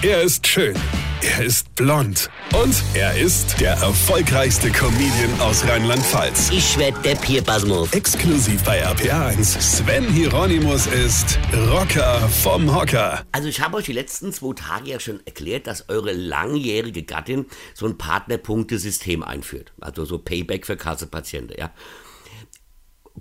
[0.00, 0.76] Er ist schön.
[1.22, 2.30] Er ist blond.
[2.54, 6.50] Und er ist der erfolgreichste Comedian aus Rheinland-Pfalz.
[6.52, 7.92] Ich werd der Pierpasmus.
[7.92, 9.60] Exklusiv bei RPA1.
[9.60, 11.40] Sven Hieronymus ist
[11.72, 13.24] Rocker vom Hocker.
[13.32, 17.46] Also ich habe euch die letzten zwei Tage ja schon erklärt, dass eure langjährige Gattin
[17.74, 19.72] so ein Partnerpunktesystem einführt.
[19.80, 21.72] Also so Payback für Kassepatienten, ja.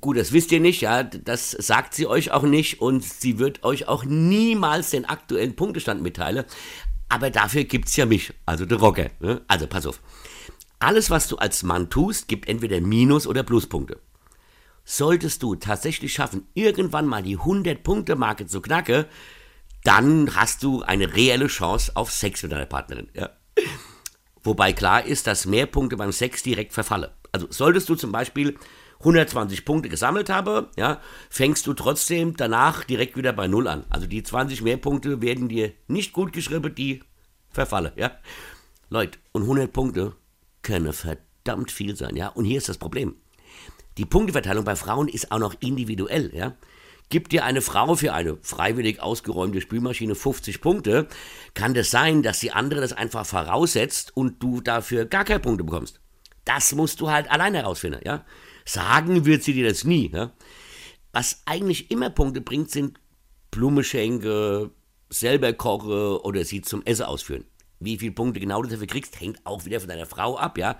[0.01, 3.63] Gut, das wisst ihr nicht, ja, das sagt sie euch auch nicht und sie wird
[3.63, 6.45] euch auch niemals den aktuellen Punktestand mitteilen.
[7.09, 9.09] Aber dafür gibt's ja mich, also der Rocker.
[9.19, 9.41] Ne?
[9.47, 10.01] Also pass auf.
[10.79, 13.99] Alles, was du als Mann tust, gibt entweder Minus- oder Pluspunkte.
[14.83, 19.05] Solltest du tatsächlich schaffen, irgendwann mal die 100-Punkte-Marke zu knacken,
[19.83, 23.09] dann hast du eine reelle Chance auf Sex mit deiner Partnerin.
[23.13, 23.29] Ja.
[24.43, 27.09] Wobei klar ist, dass mehr Punkte beim Sex direkt verfallen.
[27.31, 28.57] Also solltest du zum Beispiel
[28.99, 33.85] 120 Punkte gesammelt habe, ja, fängst du trotzdem danach direkt wieder bei Null an.
[33.89, 37.03] Also die 20 Mehrpunkte werden dir nicht gut geschrieben, die
[37.49, 38.11] verfallen, ja.
[38.89, 40.15] Leute, und 100 Punkte
[40.61, 42.29] können verdammt viel sein, ja.
[42.29, 43.15] Und hier ist das Problem.
[43.97, 46.55] Die Punkteverteilung bei Frauen ist auch noch individuell, ja.
[47.09, 51.07] Gibt dir eine Frau für eine freiwillig ausgeräumte Spülmaschine 50 Punkte,
[51.53, 55.63] kann das sein, dass die andere das einfach voraussetzt und du dafür gar keine Punkte
[55.63, 56.01] bekommst.
[56.47, 58.23] Das musst du halt alleine herausfinden, ja.
[58.63, 60.31] Sagen wird sie dir das nie, ja.
[61.11, 62.99] Was eigentlich immer Punkte bringt, sind
[63.51, 64.71] Blumenschenke,
[65.09, 67.43] selber koche oder sie zum Essen ausführen.
[67.79, 70.77] Wie viele Punkte genau du dafür kriegst, hängt auch wieder von deiner Frau ab, ja.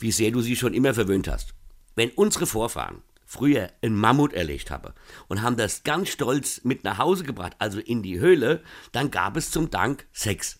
[0.00, 1.54] Wie sehr du sie schon immer verwöhnt hast.
[1.94, 4.92] Wenn unsere Vorfahren früher einen Mammut erlegt haben
[5.28, 9.36] und haben das ganz stolz mit nach Hause gebracht, also in die Höhle, dann gab
[9.36, 10.58] es zum Dank Sex.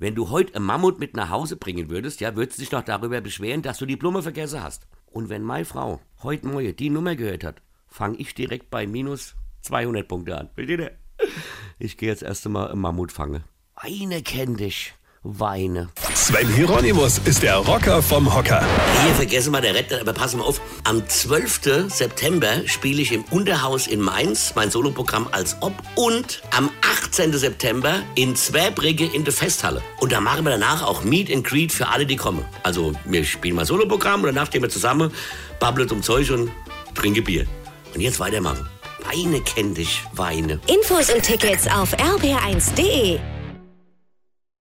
[0.00, 2.84] Wenn du heute einen Mammut mit nach Hause bringen würdest, ja, würdest du dich noch
[2.84, 4.86] darüber beschweren, dass du die Blume vergessen hast.
[5.06, 9.34] Und wenn meine Frau heute Morgen die Nummer gehört hat, fange ich direkt bei minus
[9.62, 10.50] 200 Punkte an.
[10.54, 10.92] Versteht ihr?
[11.80, 13.42] Ich gehe jetzt erst einmal einen Mammut fangen.
[13.74, 14.94] Weine kenn dich.
[15.30, 15.90] Weine.
[16.14, 18.64] Sven Hieronymus ist der Rocker vom Hocker.
[19.04, 20.58] Hier vergessen wir der Retter, aber pass mal auf.
[20.84, 21.88] Am 12.
[21.88, 26.70] September spiele ich im Unterhaus in Mainz mein Soloprogramm als Ob und am
[27.02, 27.34] 18.
[27.34, 29.82] September in Zwerbrigge in der Festhalle.
[30.00, 32.44] Und da machen wir danach auch Meet and Greet für alle, die kommen.
[32.62, 35.12] Also wir spielen mal Soloprogramm und danach stehen wir zusammen,
[35.60, 36.50] babbeln um Zeug und
[36.94, 37.46] trinken Bier.
[37.94, 38.66] Und jetzt weitermachen.
[39.04, 40.58] Weine kenn dich, Weine.
[40.66, 43.37] Infos und Tickets auf rb1.de.